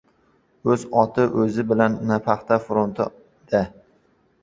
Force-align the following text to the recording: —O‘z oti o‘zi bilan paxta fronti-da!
—O‘z 0.75 0.85
oti 1.01 1.27
o‘zi 1.45 1.67
bilan 1.73 2.01
paxta 2.31 2.61
fronti-da! 2.67 3.65